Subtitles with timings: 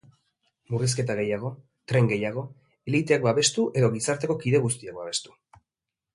[0.75, 1.51] Murrizketa gehiago,
[1.93, 2.45] tren gehiago,
[2.93, 5.37] eliteak babestu edo gizarteko kide guztiak babestu?